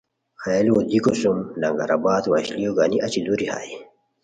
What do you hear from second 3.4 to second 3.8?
ہائے